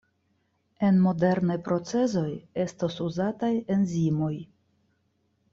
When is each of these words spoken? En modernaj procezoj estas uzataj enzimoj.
En 0.87 0.95
modernaj 1.07 1.57
procezoj 1.67 2.25
estas 2.65 2.97
uzataj 3.09 3.53
enzimoj. 3.77 4.35